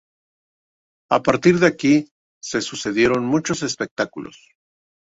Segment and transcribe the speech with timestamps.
[1.17, 2.09] A partir de aquí
[2.39, 4.55] se sucedieron muchos espectáculos.